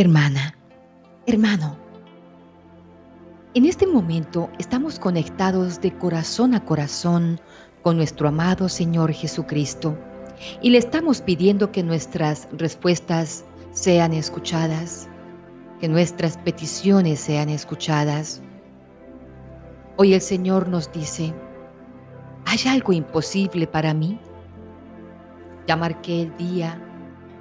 [0.00, 0.54] Hermana,
[1.26, 1.76] hermano,
[3.52, 7.38] en este momento estamos conectados de corazón a corazón
[7.82, 9.98] con nuestro amado Señor Jesucristo
[10.62, 15.06] y le estamos pidiendo que nuestras respuestas sean escuchadas,
[15.80, 18.40] que nuestras peticiones sean escuchadas.
[19.98, 21.34] Hoy el Señor nos dice,
[22.46, 24.18] ¿hay algo imposible para mí?
[25.66, 26.80] Ya marqué el día,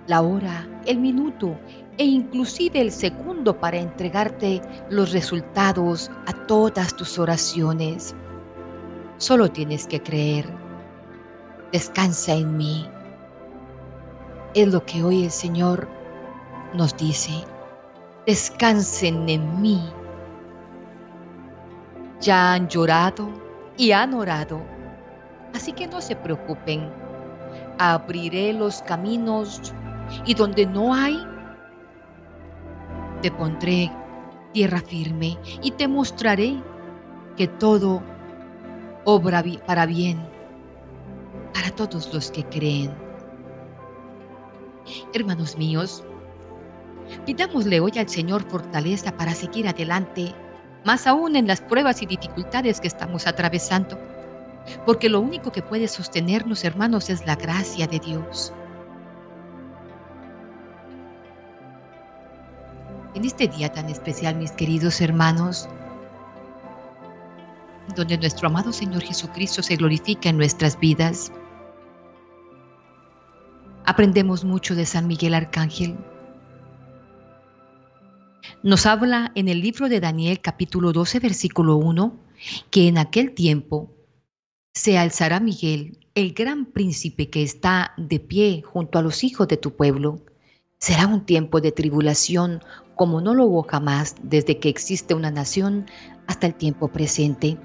[0.07, 1.55] la hora, el minuto
[1.99, 8.15] e inclusive el segundo para entregarte los resultados a todas tus oraciones.
[9.17, 10.49] Solo tienes que creer.
[11.73, 12.87] Descansa en mí.
[14.53, 15.89] Es lo que hoy el Señor
[16.73, 17.43] nos dice.
[18.25, 19.83] Descansen en mí.
[22.21, 23.29] Ya han llorado
[23.75, 24.61] y han orado.
[25.53, 26.89] Así que no se preocupen.
[27.77, 29.73] Abriré los caminos
[30.25, 31.21] y donde no hay,
[33.21, 33.91] te pondré
[34.53, 36.61] tierra firme y te mostraré
[37.37, 38.01] que todo
[39.05, 40.19] obra para bien
[41.53, 42.91] para todos los que creen.
[45.13, 46.03] Hermanos míos,
[47.25, 50.33] pidámosle hoy al Señor fortaleza para seguir adelante,
[50.85, 53.99] más aún en las pruebas y dificultades que estamos atravesando,
[54.85, 58.53] porque lo único que puede sostenernos, hermanos, es la gracia de Dios.
[63.15, 65.67] En este día tan especial, mis queridos hermanos,
[67.95, 71.31] donde nuestro amado Señor Jesucristo se glorifica en nuestras vidas.
[73.85, 75.97] Aprendemos mucho de San Miguel Arcángel.
[78.61, 82.15] Nos habla en el libro de Daniel capítulo 12 versículo 1
[82.69, 83.91] que en aquel tiempo
[84.73, 89.57] se alzará Miguel, el gran príncipe que está de pie junto a los hijos de
[89.57, 90.21] tu pueblo.
[90.81, 92.63] Será un tiempo de tribulación
[92.95, 95.87] como no lo hubo jamás desde que existe una nación
[96.25, 97.57] hasta el tiempo presente.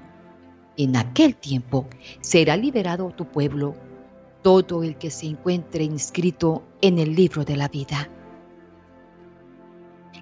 [0.75, 1.87] En aquel tiempo
[2.19, 3.73] será liberado tu pueblo,
[4.41, 8.09] todo el que se encuentre inscrito en el libro de la vida.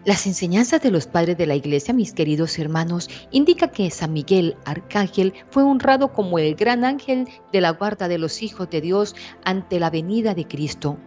[0.06, 4.56] Las enseñanzas de los padres de la iglesia, mis queridos hermanos, indica que San Miguel
[4.66, 9.16] Arcángel fue honrado como el gran ángel de la guarda de los hijos de Dios
[9.46, 11.00] ante la venida de Cristo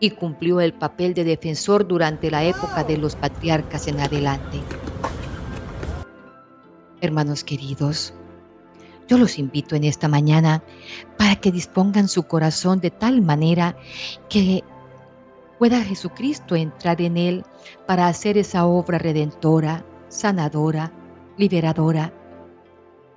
[0.00, 4.58] y cumplió el papel de defensor durante la época de los patriarcas en adelante.
[7.02, 8.14] Hermanos queridos,
[9.08, 10.62] yo los invito en esta mañana
[11.18, 13.76] para que dispongan su corazón de tal manera
[14.28, 14.64] que
[15.58, 17.44] pueda Jesucristo entrar en él
[17.86, 20.92] para hacer esa obra redentora, sanadora,
[21.36, 22.12] liberadora.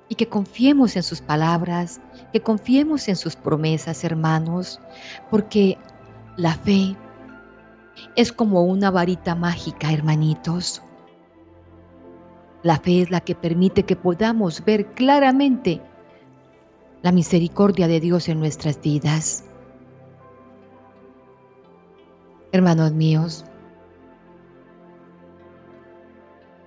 [0.09, 2.01] Y que confiemos en sus palabras,
[2.33, 4.79] que confiemos en sus promesas, hermanos,
[5.31, 5.77] porque
[6.38, 6.95] la fe
[8.16, 10.81] es como una varita mágica, hermanitos.
[12.63, 15.81] La fe es la que permite que podamos ver claramente
[17.01, 19.44] la misericordia de Dios en nuestras vidas.
[22.51, 23.45] Hermanos míos,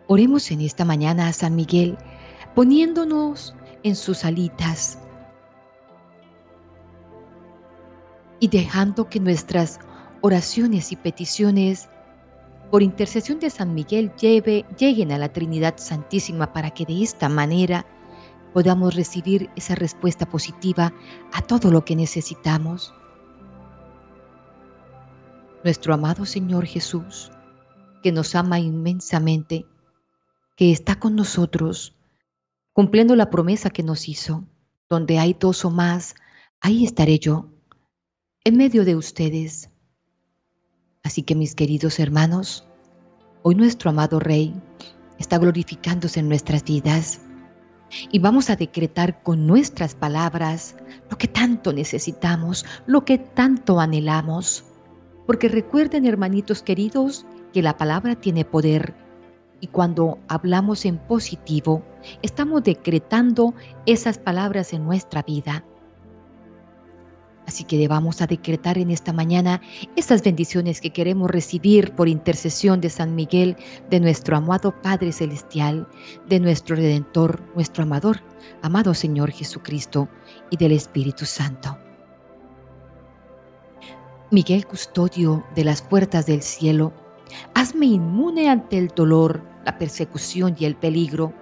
[0.07, 1.97] oremos en esta mañana a San Miguel
[2.55, 4.99] poniéndonos en sus alitas
[8.41, 9.79] y dejando que nuestras
[10.21, 11.89] oraciones y peticiones
[12.71, 17.87] por intercesión de San Miguel lleguen a la Trinidad Santísima para que de esta manera
[18.53, 20.93] podamos recibir esa respuesta positiva
[21.33, 22.95] a todo lo que necesitamos.
[25.63, 27.31] Nuestro amado Señor Jesús,
[28.03, 29.67] que nos ama inmensamente,
[30.57, 31.95] que está con nosotros,
[32.73, 34.45] cumpliendo la promesa que nos hizo,
[34.89, 36.15] donde hay dos o más,
[36.61, 37.49] ahí estaré yo,
[38.47, 39.71] en medio de ustedes
[41.03, 42.65] Así que mis queridos hermanos,
[43.43, 44.55] hoy nuestro amado Rey
[45.19, 47.23] está glorificándose en nuestras vidas
[48.13, 50.77] y vamos a decretar con nuestras palabras
[51.11, 54.65] lo que tanto necesitamos, lo que tanto anhelamos.
[55.27, 58.95] Porque recuerden, hermanitos queridos, que la palabra tiene poder
[59.61, 61.85] y cuando hablamos en positivo,
[62.23, 63.55] estamos decretando
[63.87, 65.65] esas palabras en nuestra vida.
[67.47, 69.61] Así que vamos a decretar en esta mañana
[69.95, 73.57] estas bendiciones que queremos recibir por intercesión de San Miguel,
[73.89, 75.87] de nuestro amado Padre Celestial,
[76.29, 78.21] de nuestro Redentor, nuestro amador,
[78.63, 80.09] amado Señor Jesucristo
[80.51, 81.79] y del Espíritu Santo.
[84.33, 86.93] Miguel Custodio de las puertas del cielo,
[87.55, 91.33] hazme inmune ante el dolor, la persecución y el peligro.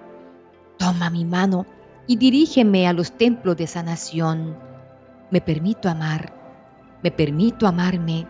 [0.77, 1.65] Toma mi mano
[2.07, 4.74] y dirígeme a los templos de sanación
[5.31, 6.33] me permito amar,
[7.03, 8.27] me permito amarme.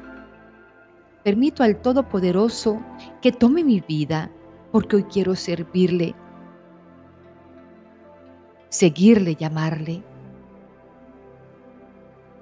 [1.22, 2.80] permito al Todopoderoso
[3.22, 4.30] que tome mi vida,
[4.70, 6.14] porque hoy quiero servirle,
[8.68, 10.02] seguirle, llamarle.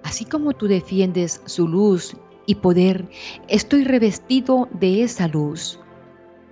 [0.02, 2.16] Así como tú defiendes su luz
[2.46, 3.08] y poder,
[3.46, 5.78] estoy revestido de esa luz,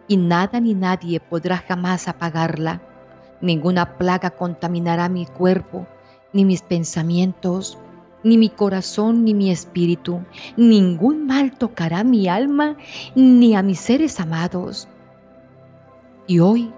[0.07, 2.81] y nada ni nadie podrá jamás apagarla.
[3.41, 5.87] Ninguna plaga contaminará mi cuerpo,
[6.33, 7.77] ni mis pensamientos,
[8.23, 10.25] ni mi corazón, ni mi espíritu.
[10.57, 12.77] Ningún mal tocará mi alma,
[13.15, 14.89] ni a mis seres amados.
[16.27, 16.73] Y hoy,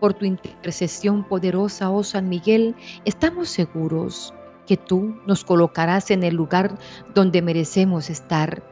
[0.00, 2.74] por tu intercesión poderosa, oh San Miguel,
[3.04, 4.34] estamos seguros
[4.66, 6.78] que tú nos colocarás en el lugar
[7.14, 8.62] donde merecemos estar,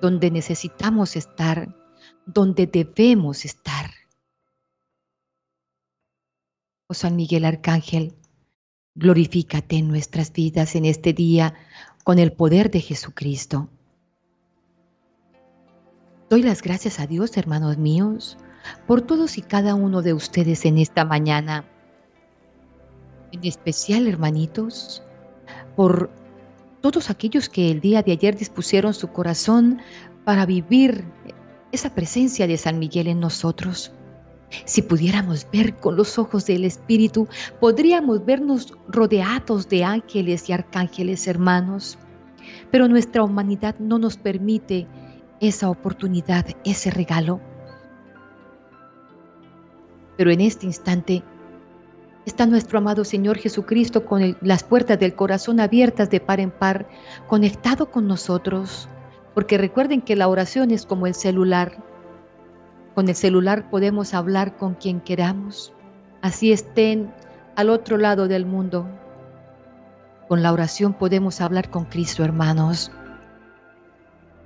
[0.00, 1.74] donde necesitamos estar,
[2.26, 3.90] donde debemos estar.
[6.88, 8.14] Oh San Miguel Arcángel,
[8.94, 11.54] glorifícate en nuestras vidas en este día
[12.04, 13.68] con el poder de Jesucristo.
[16.30, 18.38] Doy las gracias a Dios, hermanos míos,
[18.86, 21.64] por todos y cada uno de ustedes en esta mañana.
[23.32, 25.02] En especial, hermanitos,
[25.76, 26.10] por
[26.80, 29.80] todos aquellos que el día de ayer dispusieron su corazón
[30.24, 31.04] para vivir
[31.72, 33.92] esa presencia de San Miguel en nosotros.
[34.64, 37.28] Si pudiéramos ver con los ojos del Espíritu,
[37.60, 41.98] podríamos vernos rodeados de ángeles y arcángeles hermanos.
[42.70, 44.86] Pero nuestra humanidad no nos permite
[45.40, 47.40] esa oportunidad, ese regalo.
[50.16, 51.22] Pero en este instante
[52.24, 56.88] está nuestro amado Señor Jesucristo con las puertas del corazón abiertas de par en par,
[57.26, 58.88] conectado con nosotros.
[59.34, 61.82] Porque recuerden que la oración es como el celular.
[62.94, 65.72] Con el celular podemos hablar con quien queramos,
[66.22, 67.12] así estén
[67.56, 68.86] al otro lado del mundo.
[70.28, 72.90] Con la oración podemos hablar con Cristo, hermanos.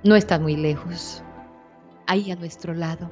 [0.03, 1.23] No está muy lejos,
[2.07, 3.09] ahí a nuestro lado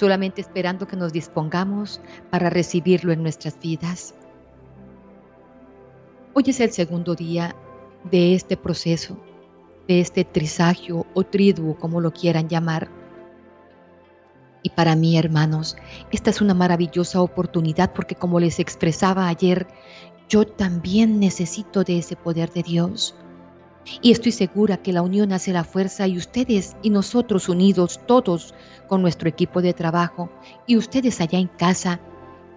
[0.00, 4.14] solamente esperando que nos dispongamos para recibirlo en nuestras vidas.
[6.32, 7.54] Hoy es el segundo día
[8.10, 9.18] de este proceso,
[9.88, 12.88] de este trisagio o triduo, como lo quieran llamar.
[14.62, 15.76] Y para mí, hermanos,
[16.10, 19.66] esta es una maravillosa oportunidad porque como les expresaba ayer,
[20.28, 23.14] yo también necesito de ese poder de Dios.
[24.02, 28.54] Y estoy segura que la unión hace la fuerza y ustedes y nosotros unidos, todos
[28.88, 30.30] con nuestro equipo de trabajo
[30.66, 32.00] y ustedes allá en casa,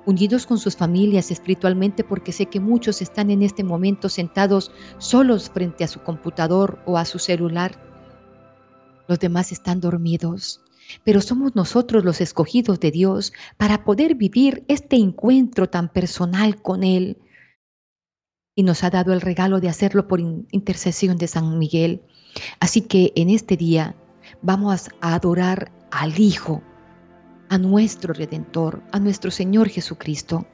[0.06, 5.50] unidos con sus familias espiritualmente porque sé que muchos están en este momento sentados solos
[5.50, 7.72] frente a su computador o a su celular.
[9.08, 10.62] Los demás están dormidos,
[11.04, 16.84] pero somos nosotros los escogidos de Dios para poder vivir este encuentro tan personal con
[16.84, 17.18] Él
[18.56, 22.04] y nos ha dado el regalo de hacerlo por intercesión de San Miguel.
[22.60, 23.96] Así que en este día
[24.42, 26.62] vamos a adorar al Hijo,
[27.50, 30.48] a nuestro Redentor, a nuestro Señor Jesucristo.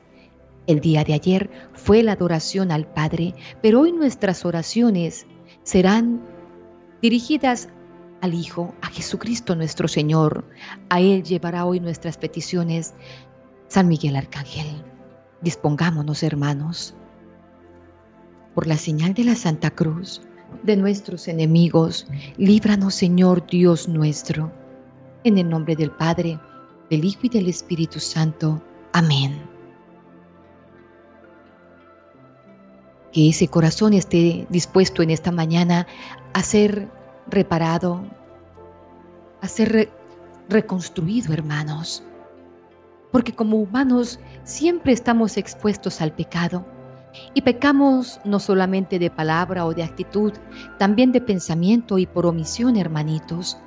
[0.68, 5.26] El día de ayer fue la adoración al Padre, pero hoy nuestras oraciones
[5.64, 6.22] serán
[7.02, 7.70] dirigidas
[8.22, 10.46] al Hijo, a Jesucristo nuestro Señor.
[10.90, 12.94] A Él llevará hoy nuestras peticiones
[13.68, 14.84] San Miguel Arcángel.
[15.42, 16.96] Dispongámonos, hermanos
[18.60, 20.22] por la señal de la Santa Cruz,
[20.64, 22.08] de nuestros enemigos,
[22.38, 24.52] líbranos Señor Dios nuestro.
[25.24, 26.38] En el nombre del Padre,
[26.90, 28.62] del Hijo y del Espíritu Santo.
[28.92, 29.42] Amén.
[33.14, 35.88] Que ese corazón esté dispuesto en esta mañana
[36.34, 36.90] a ser
[37.32, 38.04] reparado,
[39.42, 39.90] a ser
[40.50, 42.04] reconstruido, hermanos.
[43.12, 46.66] Porque como humanos siempre estamos expuestos al pecado
[47.34, 50.34] y pecamos no solamente de palabra o de actitud,
[50.78, 53.58] también de pensamiento y por omisión, hermanitos.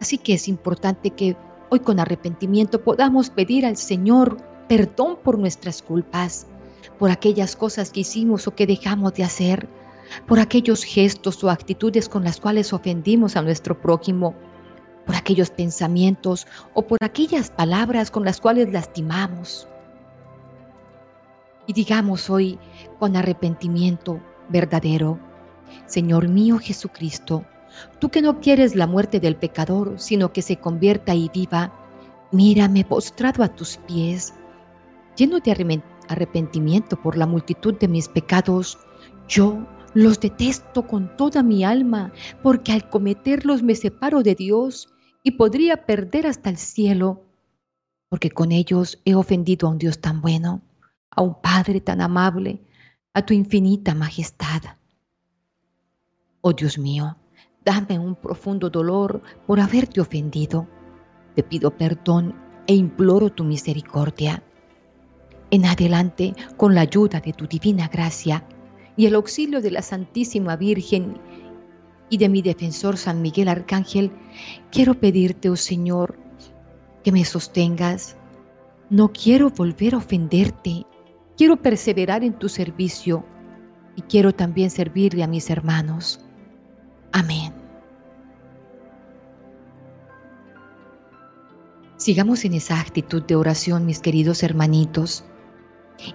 [0.00, 1.36] Así que es importante que
[1.70, 4.38] hoy con arrepentimiento podamos pedir al Señor
[4.68, 6.46] perdón por nuestras culpas,
[6.98, 9.68] por aquellas cosas que hicimos o que dejamos de hacer,
[10.26, 14.34] por aquellos gestos o actitudes con las cuales ofendimos a nuestro prójimo,
[15.06, 19.66] por aquellos pensamientos o por aquellas palabras con las cuales lastimamos.
[21.66, 22.58] Y digamos hoy
[22.98, 25.18] con arrepentimiento verdadero,
[25.86, 27.44] Señor mío Jesucristo,
[27.98, 31.72] tú que no quieres la muerte del pecador, sino que se convierta y viva,
[32.30, 34.34] mírame postrado a tus pies,
[35.16, 38.78] lleno de arrepentimiento por la multitud de mis pecados,
[39.26, 39.66] yo
[40.02, 42.12] los detesto con toda mi alma,
[42.42, 44.88] porque al cometerlos me separo de Dios
[45.22, 47.24] y podría perder hasta el cielo,
[48.08, 50.62] porque con ellos he ofendido a un Dios tan bueno
[51.10, 52.60] a un Padre tan amable,
[53.12, 54.62] a tu infinita majestad.
[56.42, 57.16] Oh Dios mío,
[57.64, 60.68] Dame un profundo dolor por haberte ofendido.
[61.34, 62.34] Te pido perdón
[62.66, 64.42] e imploro tu misericordia.
[65.50, 68.42] En adelante, con la ayuda de tu divina gracia
[68.98, 71.18] y el auxilio de la Santísima Virgen
[72.10, 74.10] y de mi defensor San Miguel Arcángel,
[74.72, 76.18] quiero pedirte, oh Señor,
[77.04, 78.16] que me sostengas.
[78.90, 80.84] No quiero volver a ofenderte.
[81.36, 83.24] Quiero perseverar en tu servicio
[83.94, 86.20] y quiero también servirle a mis hermanos.
[87.12, 87.54] Amén.
[91.98, 95.24] Sigamos en esa actitud de oración, mis queridos hermanitos,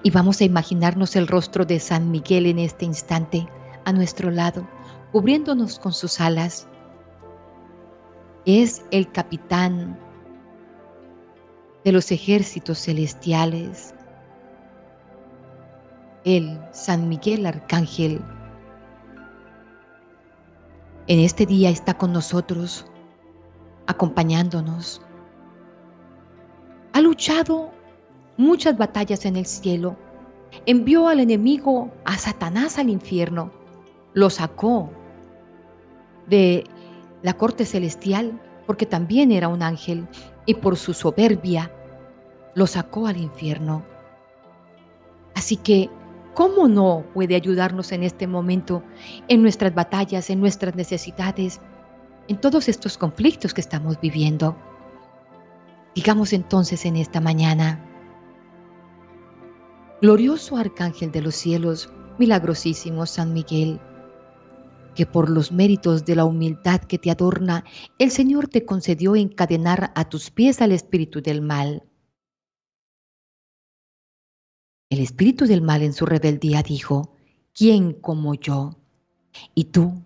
[0.01, 3.47] y vamos a imaginarnos el rostro de San Miguel en este instante
[3.85, 4.67] a nuestro lado,
[5.11, 6.67] cubriéndonos con sus alas.
[8.45, 9.99] Es el capitán
[11.83, 13.93] de los ejércitos celestiales,
[16.23, 18.21] el San Miguel Arcángel.
[21.07, 22.85] En este día está con nosotros,
[23.87, 25.01] acompañándonos.
[26.93, 27.71] Ha luchado
[28.37, 29.95] muchas batallas en el cielo.
[30.65, 33.51] Envió al enemigo, a Satanás al infierno.
[34.13, 34.89] Lo sacó
[36.27, 36.65] de
[37.21, 40.07] la corte celestial porque también era un ángel
[40.45, 41.71] y por su soberbia
[42.55, 43.83] lo sacó al infierno.
[45.35, 45.89] Así que,
[46.33, 48.83] ¿cómo no puede ayudarnos en este momento,
[49.27, 51.59] en nuestras batallas, en nuestras necesidades,
[52.27, 54.55] en todos estos conflictos que estamos viviendo?
[55.95, 57.79] Digamos entonces en esta mañana,
[60.03, 63.79] glorioso Arcángel de los cielos, milagrosísimo San Miguel,
[64.95, 67.63] que por los méritos de la humildad que te adorna,
[67.99, 71.83] el Señor te concedió encadenar a tus pies al espíritu del mal.
[74.89, 77.15] El espíritu del mal en su rebeldía dijo,
[77.53, 78.75] ¿quién como yo?
[79.55, 80.03] Y tú,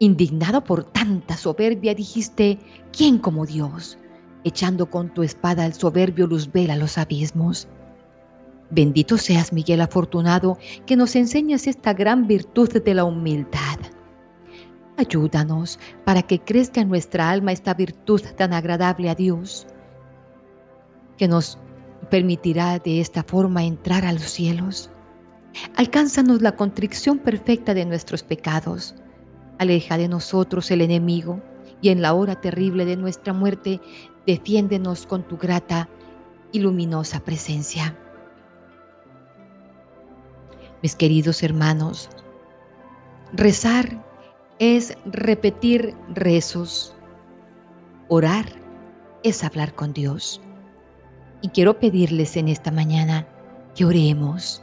[0.00, 2.58] indignado por tanta soberbia, dijiste,
[2.92, 3.96] ¿quién como Dios?
[4.44, 7.68] Echando con tu espada el soberbio luzbel a los abismos.
[8.70, 13.78] Bendito seas, Miguel afortunado, que nos enseñas esta gran virtud de la humildad.
[14.96, 19.66] Ayúdanos para que crezca en nuestra alma esta virtud tan agradable a Dios,
[21.18, 21.58] que nos
[22.10, 24.90] permitirá de esta forma entrar a los cielos.
[25.76, 28.94] Alcánzanos la contrición perfecta de nuestros pecados.
[29.58, 31.40] Aleja de nosotros el enemigo
[31.80, 33.80] y en la hora terrible de nuestra muerte,
[34.26, 35.88] defiéndenos con tu grata
[36.50, 37.96] y luminosa presencia.
[40.84, 42.10] Mis queridos hermanos,
[43.32, 44.04] rezar
[44.58, 46.94] es repetir rezos.
[48.08, 48.44] Orar
[49.22, 50.42] es hablar con Dios.
[51.40, 53.26] Y quiero pedirles en esta mañana
[53.74, 54.62] que oremos.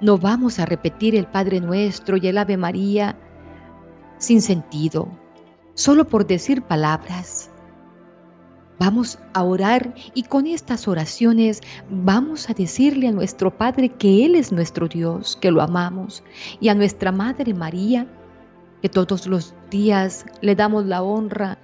[0.00, 3.16] No vamos a repetir el Padre Nuestro y el Ave María
[4.18, 5.08] sin sentido,
[5.74, 7.52] solo por decir palabras.
[8.78, 14.36] Vamos a orar y con estas oraciones vamos a decirle a nuestro Padre que Él
[14.36, 16.22] es nuestro Dios, que lo amamos,
[16.60, 18.06] y a nuestra Madre María
[18.80, 21.58] que todos los días le damos la honra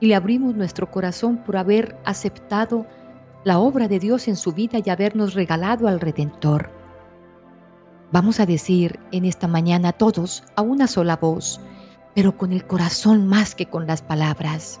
[0.00, 2.86] y le abrimos nuestro corazón por haber aceptado
[3.44, 6.70] la obra de Dios en su vida y habernos regalado al Redentor.
[8.10, 11.60] Vamos a decir en esta mañana todos a una sola voz,
[12.14, 14.80] pero con el corazón más que con las palabras.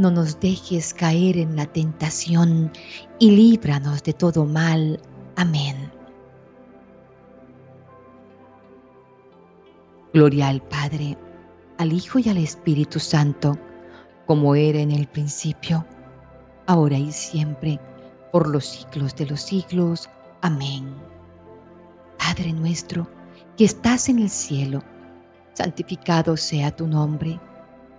[0.00, 2.72] No nos dejes caer en la tentación
[3.18, 4.98] y líbranos de todo mal.
[5.36, 5.76] Amén.
[10.14, 11.18] Gloria al Padre,
[11.76, 13.58] al Hijo y al Espíritu Santo,
[14.24, 15.84] como era en el principio,
[16.66, 17.78] ahora y siempre,
[18.32, 20.08] por los siglos de los siglos.
[20.40, 20.94] Amén.
[22.16, 23.06] Padre nuestro,
[23.58, 24.82] que estás en el cielo,
[25.52, 27.38] santificado sea tu nombre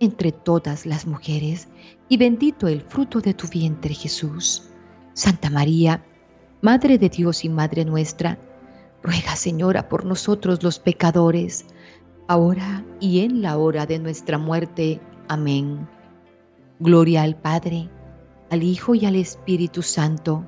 [0.00, 1.68] entre todas las mujeres,
[2.08, 4.70] y bendito el fruto de tu vientre Jesús.
[5.14, 6.04] Santa María,
[6.60, 8.38] Madre de Dios y Madre nuestra,
[9.02, 11.66] ruega Señora por nosotros los pecadores,
[12.26, 15.00] ahora y en la hora de nuestra muerte.
[15.28, 15.88] Amén.
[16.80, 17.88] Gloria al Padre,
[18.50, 20.44] al Hijo y al Espíritu Santo,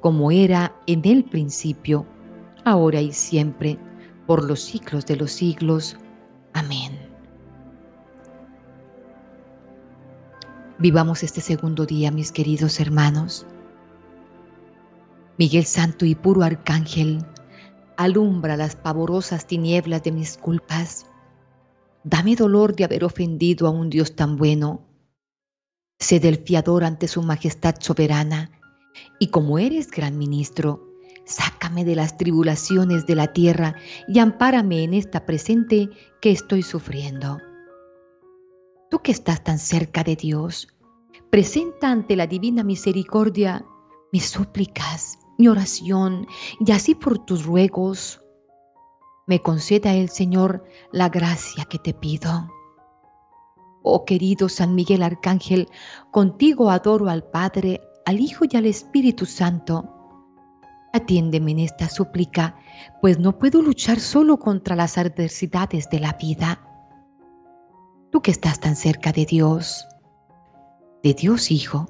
[0.00, 2.06] como era en el principio,
[2.64, 3.78] ahora y siempre,
[4.26, 5.96] por los siglos de los siglos.
[6.52, 7.03] Amén.
[10.78, 13.46] Vivamos este segundo día, mis queridos hermanos.
[15.38, 17.24] Miguel Santo y puro Arcángel,
[17.96, 21.06] alumbra las pavorosas tinieblas de mis culpas.
[22.02, 24.82] Dame dolor de haber ofendido a un Dios tan bueno.
[26.00, 28.50] Sé del fiador ante su majestad soberana,
[29.20, 30.88] y como eres gran ministro,
[31.24, 33.76] sácame de las tribulaciones de la tierra
[34.08, 35.88] y ampárame en esta presente
[36.20, 37.38] que estoy sufriendo
[38.94, 40.68] tú que estás tan cerca de Dios,
[41.28, 43.66] presenta ante la divina misericordia
[44.12, 46.28] mis súplicas, mi oración,
[46.64, 48.20] y así por tus ruegos
[49.26, 52.48] me conceda el Señor la gracia que te pido.
[53.82, 55.68] Oh querido San Miguel Arcángel,
[56.12, 59.90] contigo adoro al Padre, al Hijo y al Espíritu Santo.
[60.92, 62.56] Atiéndeme en esta súplica,
[63.00, 66.70] pues no puedo luchar solo contra las adversidades de la vida
[68.14, 69.88] tú que estás tan cerca de Dios,
[71.02, 71.86] de Dios Hijo,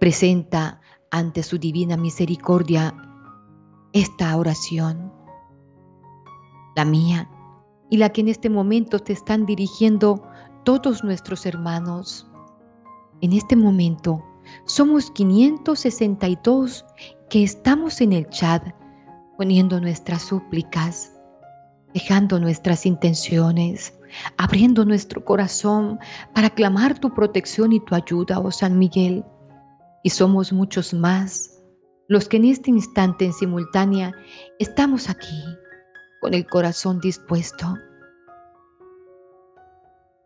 [0.00, 2.96] presenta ante su divina misericordia
[3.92, 5.12] esta oración,
[6.76, 7.28] la mía
[7.90, 10.26] y la que en este momento te están dirigiendo
[10.64, 12.26] todos nuestros hermanos.
[13.20, 14.24] En este momento
[14.64, 16.86] somos 562
[17.28, 18.66] que estamos en el chat
[19.36, 21.17] poniendo nuestras súplicas,
[21.94, 23.94] dejando nuestras intenciones,
[24.36, 25.98] abriendo nuestro corazón
[26.34, 29.24] para clamar tu protección y tu ayuda, oh San Miguel.
[30.02, 31.58] Y somos muchos más
[32.08, 34.14] los que en este instante en simultánea
[34.58, 35.44] estamos aquí
[36.22, 37.76] con el corazón dispuesto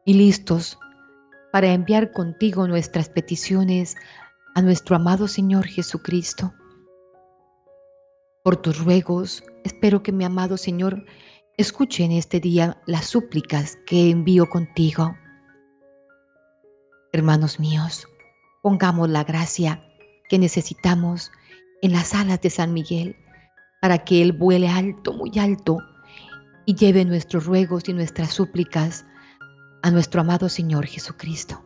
[0.04, 0.78] y listos
[1.52, 3.96] para enviar contigo nuestras peticiones
[4.54, 6.54] a nuestro amado Señor Jesucristo.
[8.44, 11.04] Por tus ruegos, espero que mi amado Señor
[11.62, 15.16] Escuche en este día las súplicas que envío contigo.
[17.12, 18.08] Hermanos míos,
[18.62, 19.80] pongamos la gracia
[20.28, 21.30] que necesitamos
[21.80, 23.14] en las alas de San Miguel
[23.80, 25.78] para que Él vuele alto, muy alto,
[26.66, 29.06] y lleve nuestros ruegos y nuestras súplicas
[29.84, 31.64] a nuestro amado Señor Jesucristo.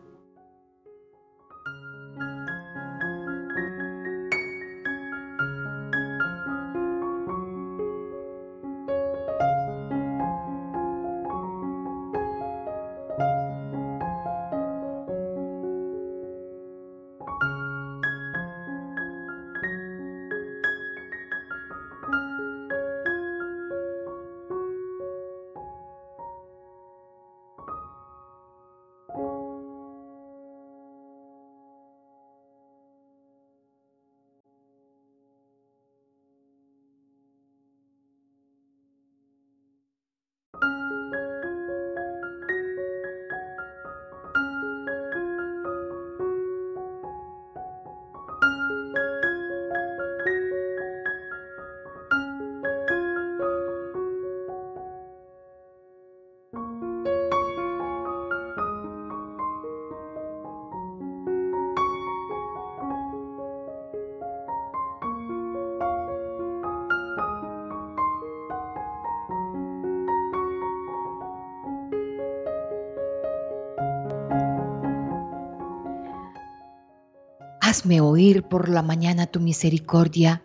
[77.67, 80.41] Hazme oír por la mañana tu misericordia,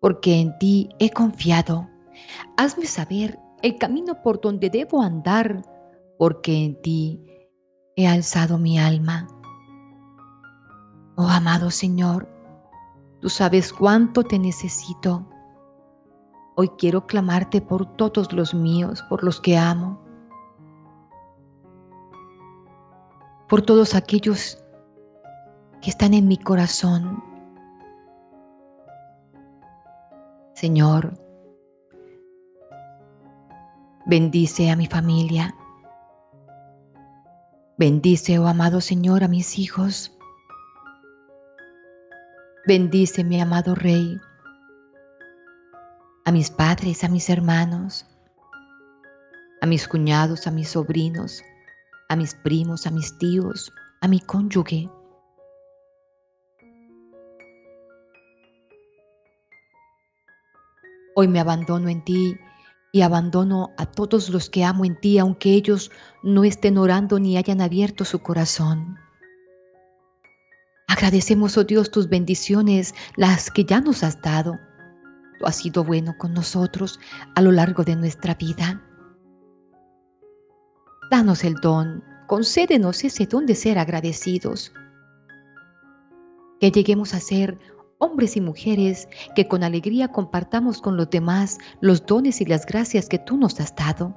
[0.00, 1.86] porque en ti he confiado.
[2.56, 5.60] Hazme saber el camino por donde debo andar,
[6.18, 7.22] porque en ti
[7.94, 9.28] he alzado mi alma.
[11.16, 12.26] Oh amado Señor,
[13.20, 15.28] tú sabes cuánto te necesito.
[16.54, 20.00] Hoy quiero clamarte por todos los míos, por los que amo,
[23.46, 24.65] por todos aquellos
[25.86, 27.22] que están en mi corazón.
[30.52, 31.16] Señor,
[34.04, 35.54] bendice a mi familia.
[37.78, 40.10] Bendice, oh amado Señor, a mis hijos.
[42.66, 44.18] Bendice, mi amado Rey,
[46.24, 48.04] a mis padres, a mis hermanos,
[49.60, 51.44] a mis cuñados, a mis sobrinos,
[52.08, 53.70] a mis primos, a mis tíos,
[54.00, 54.90] a mi cónyuge.
[61.18, 62.36] Hoy me abandono en ti
[62.92, 65.90] y abandono a todos los que amo en ti, aunque ellos
[66.22, 68.98] no estén orando ni hayan abierto su corazón.
[70.86, 74.58] Agradecemos, oh Dios, tus bendiciones, las que ya nos has dado.
[75.38, 77.00] Tú has sido bueno con nosotros
[77.34, 78.82] a lo largo de nuestra vida.
[81.10, 84.70] Danos el don, concédenos ese don de ser agradecidos.
[86.60, 87.58] Que lleguemos a ser
[87.98, 93.08] hombres y mujeres que con alegría compartamos con los demás los dones y las gracias
[93.08, 94.14] que tú nos has dado.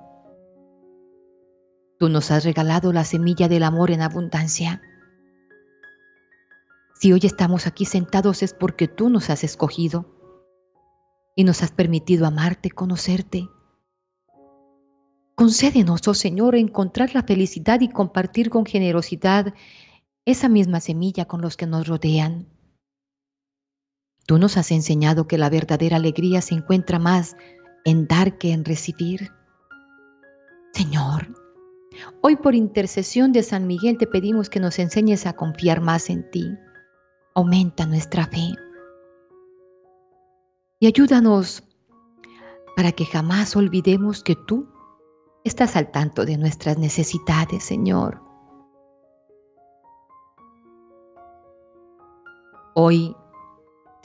[1.98, 4.82] Tú nos has regalado la semilla del amor en abundancia.
[7.00, 10.06] Si hoy estamos aquí sentados es porque tú nos has escogido
[11.36, 13.48] y nos has permitido amarte, conocerte.
[15.36, 19.54] Concédenos, oh Señor, encontrar la felicidad y compartir con generosidad
[20.26, 22.59] esa misma semilla con los que nos rodean.
[24.30, 27.36] Tú nos has enseñado que la verdadera alegría se encuentra más
[27.84, 29.32] en dar que en recibir.
[30.72, 31.30] Señor,
[32.22, 36.30] hoy por intercesión de San Miguel te pedimos que nos enseñes a confiar más en
[36.30, 36.48] ti
[37.34, 38.54] aumenta nuestra fe.
[40.80, 41.64] Y ayúdanos
[42.76, 44.70] para que jamás olvidemos que tú
[45.44, 48.22] estás al tanto de nuestras necesidades, Señor.
[52.76, 53.16] Hoy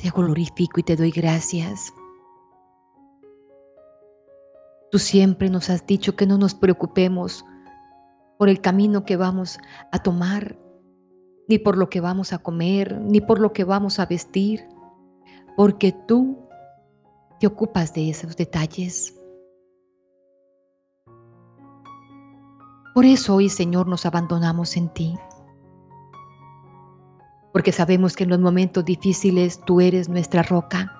[0.04, 1.94] te glorifico y te doy gracias.
[4.90, 7.42] Tú siempre nos has dicho que no nos preocupemos
[8.38, 9.58] por el camino que vamos
[9.92, 10.58] a tomar,
[11.48, 14.68] ni por lo que vamos a comer, ni por lo que vamos a vestir,
[15.56, 16.48] porque tú
[17.40, 19.18] te ocupas de esos detalles.
[22.94, 25.14] Por eso hoy, Señor, nos abandonamos en ti,
[27.54, 30.92] porque sabemos que en los momentos difíciles tú eres nuestra roca,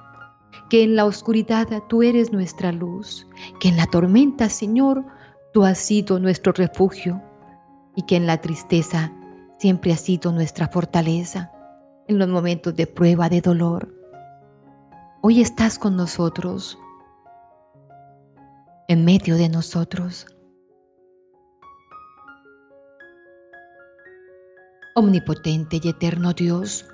[0.71, 3.27] que en la oscuridad tú eres nuestra luz,
[3.59, 5.05] que en la tormenta, Señor,
[5.53, 7.21] tú has sido nuestro refugio
[7.97, 9.13] y que en la tristeza
[9.59, 11.51] siempre ha sido nuestra fortaleza
[12.07, 13.93] en los momentos de prueba, de dolor.
[15.23, 16.79] Hoy estás con nosotros,
[18.87, 20.34] en medio de nosotros.
[24.97, 26.87] Omnipotente y eterno Dios,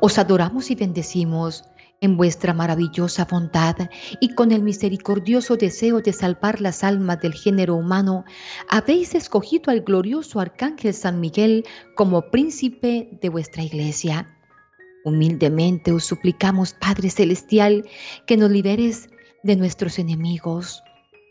[0.00, 1.64] os adoramos y bendecimos
[2.02, 3.88] en vuestra maravillosa bondad
[4.20, 8.26] y con el misericordioso deseo de salvar las almas del género humano,
[8.68, 11.64] habéis escogido al glorioso Arcángel San Miguel
[11.96, 14.28] como príncipe de vuestra iglesia.
[15.06, 17.88] Humildemente os suplicamos, Padre Celestial,
[18.26, 19.08] que nos liberes
[19.42, 20.82] de nuestros enemigos,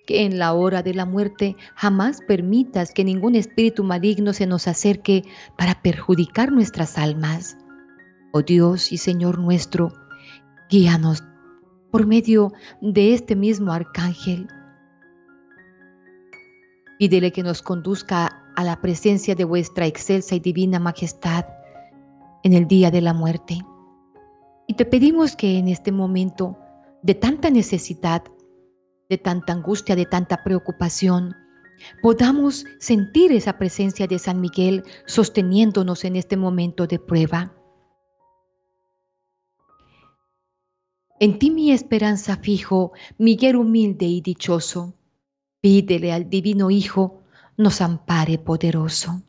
[0.07, 4.67] que en la hora de la muerte jamás permitas que ningún espíritu maligno se nos
[4.67, 5.23] acerque
[5.55, 7.57] para perjudicar nuestras almas.
[8.31, 9.93] Oh Dios y Señor nuestro,
[10.69, 11.23] Guíanos
[11.91, 14.47] por medio de este mismo arcángel.
[16.99, 21.45] Pídele que nos conduzca a la presencia de vuestra excelsa y divina majestad
[22.43, 23.59] en el día de la muerte.
[24.67, 26.57] Y te pedimos que en este momento
[27.03, 28.23] de tanta necesidad,
[29.09, 31.35] de tanta angustia, de tanta preocupación,
[32.01, 37.53] podamos sentir esa presencia de San Miguel sosteniéndonos en este momento de prueba.
[41.19, 44.93] En ti mi esperanza fijo, Miguel humilde y dichoso.
[45.61, 47.23] Pídele al divino Hijo,
[47.57, 49.23] nos ampare poderoso.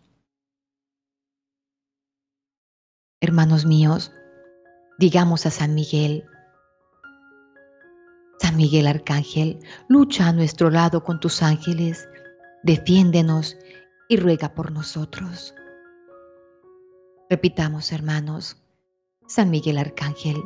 [3.20, 4.12] Hermanos míos,
[4.98, 6.24] digamos a San Miguel,
[8.40, 12.08] San Miguel Arcángel, lucha a nuestro lado con tus ángeles,
[12.62, 13.56] defiéndenos
[14.08, 15.54] y ruega por nosotros.
[17.28, 18.56] Repitamos, hermanos,
[19.26, 20.42] San Miguel Arcángel,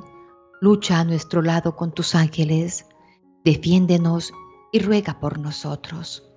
[0.61, 2.87] lucha a nuestro lado con tus ángeles,
[3.45, 4.33] defiéndenos
[4.73, 6.29] y ruega por nosotros.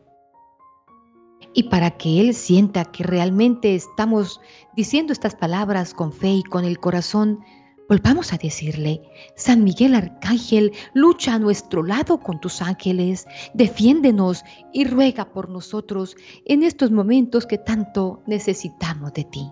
[1.54, 4.42] Y para que Él sienta que realmente estamos
[4.76, 7.40] diciendo estas palabras con fe y con el corazón,
[7.88, 9.04] Volvamos a decirle,
[9.36, 14.44] San Miguel Arcángel, lucha a nuestro lado con tus ángeles, defiéndenos
[14.74, 19.52] y ruega por nosotros en estos momentos que tanto necesitamos de ti.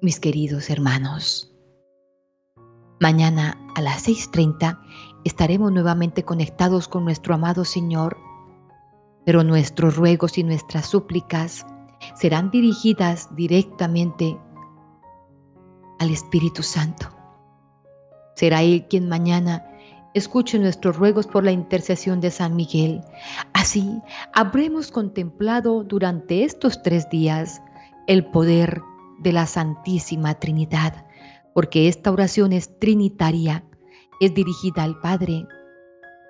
[0.00, 1.54] Mis queridos hermanos,
[3.00, 4.80] mañana a las 6.30
[5.24, 8.16] estaremos nuevamente conectados con nuestro amado Señor,
[9.26, 11.66] pero nuestros ruegos y nuestras súplicas
[12.14, 14.38] serán dirigidas directamente
[16.00, 17.06] al Espíritu Santo.
[18.34, 19.64] Será Él quien mañana
[20.14, 23.02] escuche nuestros ruegos por la intercesión de San Miguel.
[23.52, 24.00] Así
[24.32, 27.62] habremos contemplado durante estos tres días
[28.08, 28.80] el poder
[29.20, 31.06] de la Santísima Trinidad,
[31.54, 33.62] porque esta oración es trinitaria,
[34.20, 35.46] es dirigida al Padre,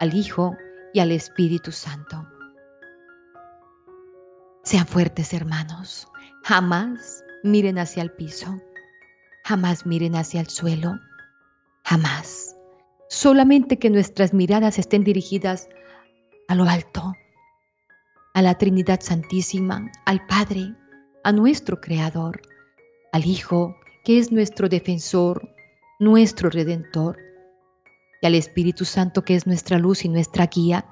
[0.01, 0.57] al Hijo
[0.93, 2.27] y al Espíritu Santo.
[4.65, 6.09] Sean fuertes hermanos,
[6.43, 8.61] jamás miren hacia el piso.
[9.51, 11.01] Jamás miren hacia el suelo,
[11.83, 12.55] jamás.
[13.09, 15.69] Solamente que nuestras miradas estén dirigidas
[16.47, 17.15] a lo alto,
[18.35, 20.73] a la Trinidad Santísima, al Padre,
[21.25, 22.41] a nuestro Creador,
[23.11, 25.53] al Hijo, que es nuestro defensor,
[25.99, 27.19] nuestro redentor,
[28.23, 30.87] y al Espíritu Santo, que es nuestra luz y nuestra guía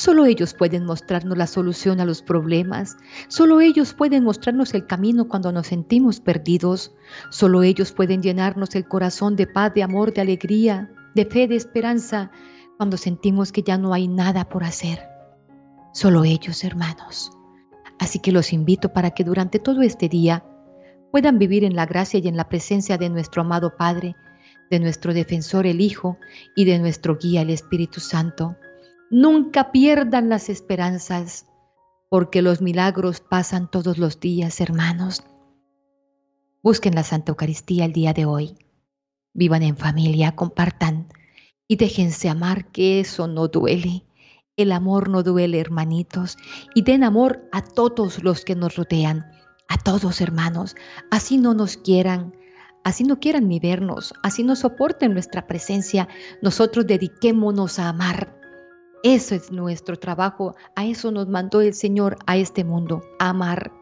[0.00, 2.96] Solo ellos pueden mostrarnos la solución a los problemas.
[3.28, 6.94] Solo ellos pueden mostrarnos el camino cuando nos sentimos perdidos.
[7.28, 11.56] Solo ellos pueden llenarnos el corazón de paz, de amor, de alegría, de fe, de
[11.56, 12.30] esperanza,
[12.78, 15.00] cuando sentimos que ya no hay nada por hacer.
[15.92, 17.30] Solo ellos, hermanos.
[17.98, 20.42] Así que los invito para que durante todo este día
[21.10, 24.16] puedan vivir en la gracia y en la presencia de nuestro amado Padre,
[24.70, 26.16] de nuestro defensor el Hijo
[26.56, 28.56] y de nuestro guía el Espíritu Santo
[29.12, 31.44] Nunca pierdan las esperanzas,
[32.08, 35.24] porque los milagros pasan todos los días, hermanos.
[36.62, 38.54] Busquen la Santa Eucaristía el día de hoy.
[39.34, 41.08] Vivan en familia, compartan
[41.66, 44.04] y déjense amar, que eso no duele.
[44.56, 46.36] El amor no duele, hermanitos.
[46.76, 49.26] Y den amor a todos los que nos rodean,
[49.66, 50.76] a todos, hermanos.
[51.10, 52.36] Así no nos quieran,
[52.84, 56.06] así no quieran ni vernos, así no soporten nuestra presencia.
[56.42, 58.39] Nosotros dediquémonos a amar
[59.02, 63.72] eso es nuestro trabajo, a eso nos mandó el Señor a este mundo, amar.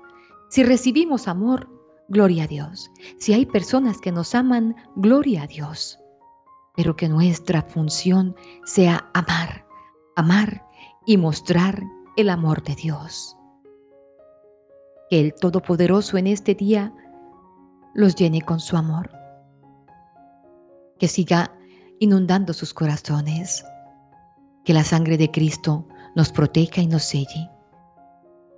[0.48, 1.68] Si recibimos amor,
[2.08, 2.90] gloria a Dios.
[3.18, 5.98] Si hay personas que nos aman, gloria a Dios.
[6.76, 9.66] Pero que nuestra función sea amar,
[10.14, 10.64] amar
[11.04, 11.82] y mostrar
[12.16, 13.36] el amor de Dios.
[15.10, 16.94] Que el Todopoderoso en este día
[17.92, 19.10] los llene con su amor.
[21.00, 21.52] Que siga
[21.98, 23.64] inundando sus corazones
[24.68, 27.48] que la sangre de Cristo nos proteja y nos selle.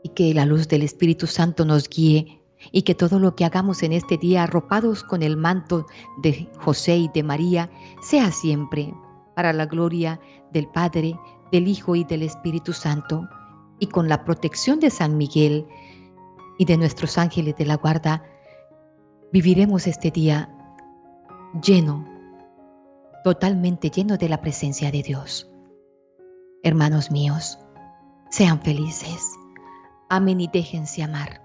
[0.03, 2.43] Y que la luz del Espíritu Santo nos guíe
[2.73, 5.87] y que todo lo que hagamos en este día arropados con el manto
[6.21, 7.71] de José y de María
[8.03, 8.93] sea siempre
[9.37, 10.21] para la gloria
[10.53, 11.17] del Padre,
[11.53, 13.29] del Hijo y del Espíritu Santo
[13.79, 15.65] y con la protección de San Miguel
[16.59, 18.25] y de nuestros ángeles de la guarda,
[19.33, 20.53] viviremos este día
[21.63, 22.05] lleno,
[23.23, 25.50] totalmente lleno de la presencia de Dios.
[26.63, 27.59] Hermanos míos,
[28.31, 29.23] sean felices,
[30.11, 31.41] amen y déjense amar.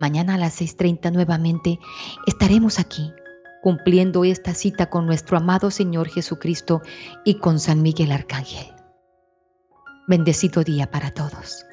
[0.00, 1.78] Mañana a las 6.30 nuevamente
[2.26, 3.12] estaremos aquí
[3.62, 6.80] cumpliendo esta cita con nuestro amado Señor Jesucristo
[7.24, 8.72] y con San Miguel Arcángel.
[10.06, 11.67] Bendecido día para todos.